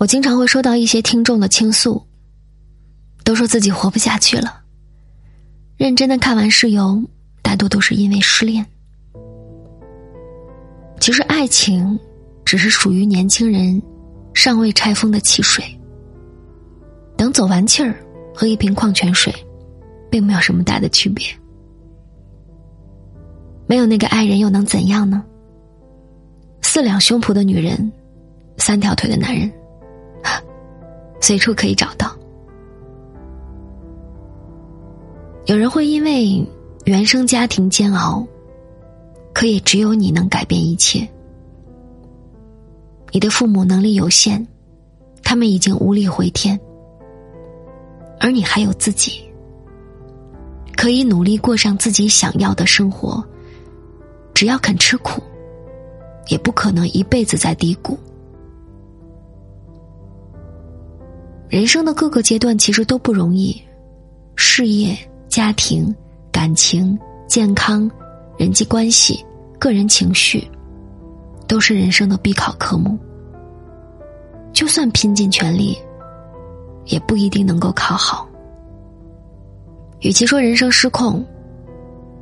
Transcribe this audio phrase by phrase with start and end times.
[0.00, 2.02] 我经常会收到一些听众的倾诉，
[3.22, 4.62] 都说自己活不下去了。
[5.76, 6.98] 认真的看完室友，
[7.42, 8.64] 大多都是因为失恋。
[10.98, 12.00] 其实爱情，
[12.46, 13.80] 只是属于年轻人
[14.32, 15.62] 尚未拆封的汽水。
[17.14, 17.94] 等走完气儿，
[18.34, 19.30] 喝一瓶矿泉水，
[20.10, 21.26] 并没有什么大的区别。
[23.66, 25.22] 没有那个爱人又能怎样呢？
[26.62, 27.92] 四两胸脯的女人，
[28.56, 29.52] 三条腿的男人，
[31.30, 32.12] 随处可以找到。
[35.46, 36.44] 有人会因为
[36.86, 38.26] 原生家庭煎熬，
[39.32, 41.08] 可也只有你能改变一切。
[43.12, 44.44] 你的父母能力有限，
[45.22, 46.58] 他们已经无力回天，
[48.18, 49.22] 而你还有自己，
[50.76, 53.24] 可以努力过上自己想要的生活。
[54.34, 55.22] 只要肯吃苦，
[56.26, 57.96] 也不可能一辈子在低谷。
[61.50, 63.62] 人生的各个阶段其实都不容易，
[64.36, 64.96] 事业。
[65.28, 65.94] 家庭、
[66.32, 67.88] 感情、健康、
[68.36, 69.24] 人际关系、
[69.60, 70.44] 个人情绪，
[71.46, 72.98] 都是人生的必考科目。
[74.52, 75.78] 就算拼尽全力，
[76.86, 78.28] 也不一定能够考好。
[80.00, 81.24] 与其说人生失控，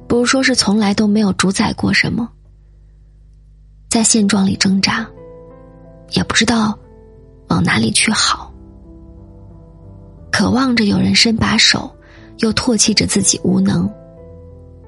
[0.06, 2.28] 不如说是从来都没有主宰过什么，
[3.88, 5.08] 在现状里挣扎，
[6.10, 6.78] 也不知道
[7.48, 8.47] 往哪里去好，
[10.38, 11.92] 渴望着有人伸把手。
[12.38, 13.92] 又唾弃着自己无能，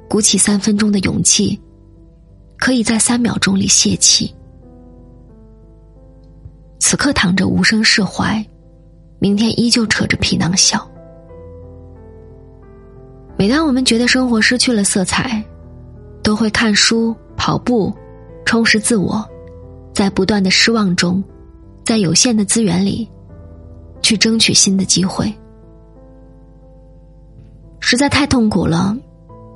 [0.09, 1.61] 鼓起三分钟的勇气，
[2.56, 4.33] 可以在三秒钟里泄气。
[6.78, 8.47] 此刻躺着无声释怀，
[9.19, 10.89] 明天依旧扯着皮囊笑。
[13.37, 15.45] 每当我们觉得生活失去了色彩，
[16.23, 17.93] 都会看书、跑步，
[18.47, 19.28] 充实自我，
[19.93, 21.21] 在不断的失望中，
[21.84, 23.11] 在有限的资源里，
[24.03, 25.34] 去争取新的机会。
[27.91, 28.97] 实在太痛苦了，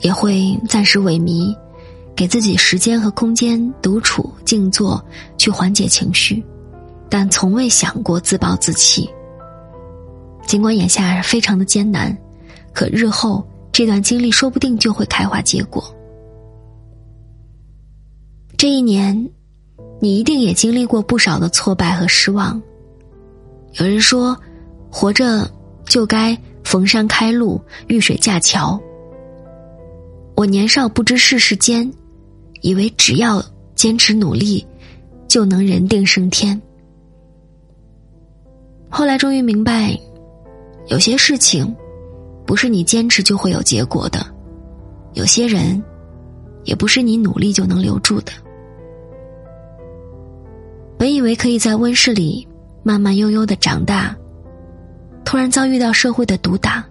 [0.00, 1.56] 也会暂时萎靡，
[2.17, 5.00] 给自己时间和空间独处静坐，
[5.39, 6.44] 去缓解情绪，
[7.09, 9.09] 但从未想过自暴自弃。
[10.49, 12.12] 尽管眼下非常的艰难，
[12.73, 15.94] 可日后这段经历说不定就会开花结果。
[18.56, 19.31] 这一年，
[20.00, 22.61] 你一定也经历过不少的挫败和失望。
[23.75, 24.37] 有人说，
[24.91, 25.49] 活着
[25.87, 26.37] 就该。
[26.75, 28.83] 逢山开路，遇水架桥。
[30.35, 31.89] 我年少不知世事艰，
[32.62, 33.41] 以为只要
[33.77, 34.67] 坚持努力，
[35.29, 36.61] 就能人定胜天。
[38.89, 39.97] 后来终于明白，
[40.89, 41.73] 有些事情
[42.45, 44.27] 不是你坚持就会有结果的，
[45.12, 45.81] 有些人
[46.65, 48.33] 也不是你努力就能留住的。
[50.99, 52.45] 本以为可以在温室里
[52.83, 54.12] 慢慢悠悠的长大。
[55.25, 56.85] 突然遭遇到社会的毒打，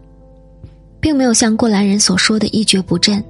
[1.00, 3.24] 并没有像过来人所说的一蹶不振，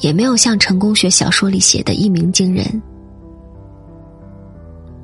[0.00, 2.64] 也没有像成功学小说里写的一鸣惊人。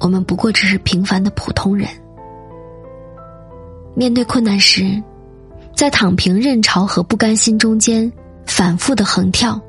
[0.01, 1.89] 我们不过只是平凡的普通人。
[3.95, 5.03] 面对困难时，
[5.75, 8.11] 在躺平、认潮和不甘心中间
[8.45, 9.61] 反复的横跳，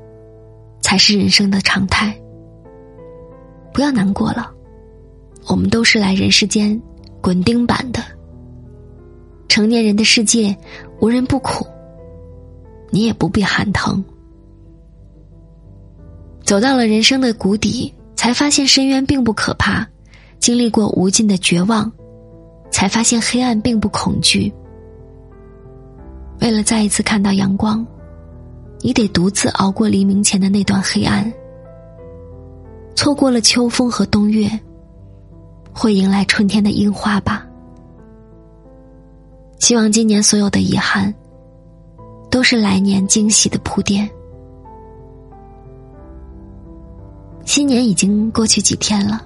[0.81, 2.13] 才是人生的常态。
[3.73, 4.51] 不要难过了，
[5.47, 6.81] 我们都是来人世间
[7.21, 8.01] 滚钉板的。
[9.57, 10.55] 成年人的世界，
[10.99, 11.65] 无人不苦，
[12.91, 14.05] 你也不必喊疼。
[16.43, 19.83] 走到了人生的谷底，才发现深渊并不可怕；
[20.37, 21.91] 经历过无尽的绝望，
[22.69, 24.53] 才发现黑暗并不恐惧。
[26.39, 27.83] 为了再一次看到阳光，
[28.81, 31.33] 你得独自熬过黎明前的那段黑暗。
[32.93, 34.47] 错过了秋风和冬月，
[35.73, 37.46] 会迎来春天的樱花吧。
[39.59, 41.13] 希望今年所有的遗憾，
[42.31, 44.09] 都是来年惊喜的铺垫。
[47.43, 49.25] 新年已经过去几天了，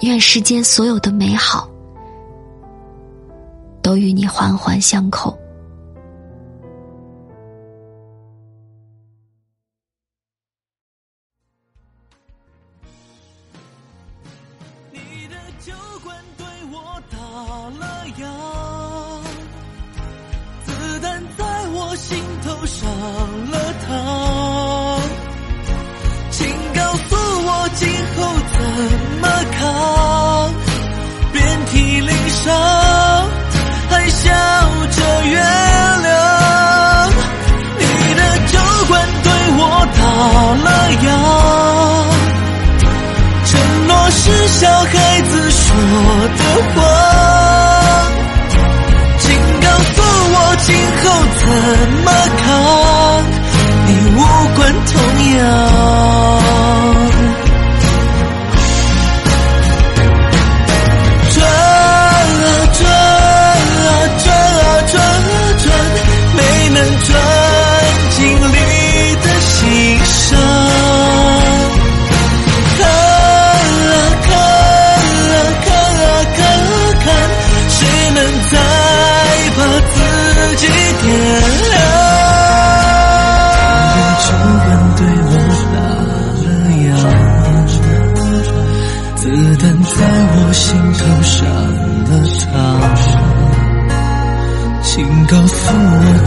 [0.00, 1.68] 愿世间所有的美好，
[3.82, 5.36] 都与你环环相扣。
[14.92, 14.98] 你
[15.28, 15.72] 的酒
[16.02, 17.18] 馆对我打
[17.78, 18.57] 了烊。
[21.00, 22.88] 弹在我心头上
[23.50, 23.54] 了
[23.86, 23.88] 膛，
[26.30, 27.16] 请告诉
[27.46, 28.18] 我今后
[28.52, 28.58] 怎
[29.20, 29.24] 么
[29.58, 29.60] 扛？
[31.32, 31.36] 遍
[31.66, 32.46] 体鳞伤，
[33.90, 34.24] 还笑
[34.90, 35.36] 着原
[36.04, 36.06] 谅。
[37.78, 37.82] 你
[38.14, 38.54] 的酒
[38.88, 38.92] 馆
[39.22, 39.60] 对我
[39.94, 40.00] 打
[40.64, 40.68] 了
[41.04, 41.06] 烊，
[43.44, 43.50] 承
[43.86, 44.92] 诺是小孩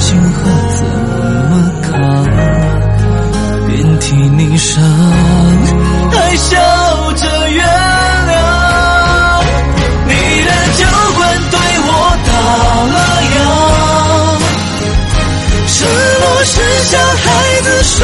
[0.04, 0.40] 今后
[0.78, 0.80] 怎
[1.50, 1.54] 么
[1.84, 1.92] 扛？
[3.68, 4.84] 遍体鳞伤，
[6.12, 6.50] 还笑
[7.14, 7.64] 着原
[8.28, 8.32] 谅。
[10.08, 10.12] 你
[10.44, 10.82] 的酒
[11.16, 11.20] 馆
[11.52, 11.56] 对
[11.88, 11.90] 我
[12.28, 12.30] 打
[12.92, 12.96] 了
[13.32, 13.40] 烊，
[15.68, 16.54] 失落是
[16.84, 17.24] 小孩
[17.62, 17.96] 子说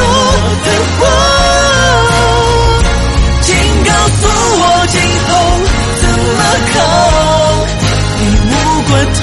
[0.64, 0.66] 的
[0.98, 1.00] 话。
[3.42, 3.46] 请
[3.84, 4.22] 告诉
[4.60, 4.96] 我今
[5.26, 5.30] 后
[6.00, 6.02] 怎
[6.38, 6.40] 么
[6.72, 6.76] 扛？
[8.20, 8.52] 你无
[8.88, 9.20] 关痛